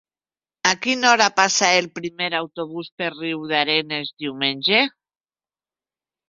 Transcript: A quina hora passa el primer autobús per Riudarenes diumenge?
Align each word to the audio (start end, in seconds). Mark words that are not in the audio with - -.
A 0.67 0.69
quina 0.85 1.09
hora 1.09 1.27
passa 1.39 1.69
el 1.81 1.89
primer 1.97 2.29
autobús 2.37 2.89
per 3.03 3.11
Riudarenes 3.19 4.11
diumenge? 4.25 4.83